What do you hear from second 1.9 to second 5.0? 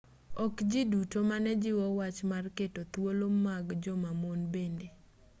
wach mar keto thuolo mag joma mon bende